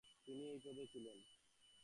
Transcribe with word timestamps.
তিনি 0.27 0.43
এই 0.49 0.59
পদে 0.65 0.85
ছিলেন। 0.93 1.17